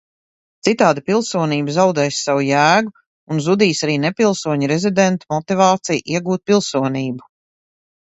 Citādi 0.67 1.03
pilsonība 1.09 1.75
zaudēs 1.75 2.21
savu 2.29 2.41
jēgu, 2.47 2.95
un 3.35 3.45
zudīs 3.51 3.85
arī 3.91 4.01
nepilsoņu 4.09 4.73
rezidentu 4.75 5.33
motivācija 5.37 6.05
iegūt 6.17 6.47
pilsonību. 6.53 7.33